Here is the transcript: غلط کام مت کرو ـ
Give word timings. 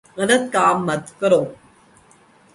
غلط 0.17 0.43
کام 0.53 0.77
مت 0.87 1.05
کرو 1.19 1.41
ـ 1.47 1.51